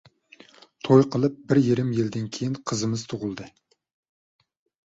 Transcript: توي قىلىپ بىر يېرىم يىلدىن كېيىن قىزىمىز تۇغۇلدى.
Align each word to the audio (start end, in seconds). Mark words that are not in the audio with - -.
توي 0.87 1.03
قىلىپ 1.15 1.35
بىر 1.51 1.61
يېرىم 1.65 1.91
يىلدىن 1.97 2.25
كېيىن 2.39 2.57
قىزىمىز 2.73 3.07
تۇغۇلدى. 3.13 3.51